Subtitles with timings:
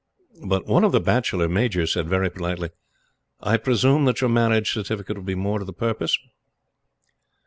[0.43, 2.69] But one of the Bachelor Majors said very politely:
[3.39, 6.17] "I presume that your marriage certificate would be more to the purpose?"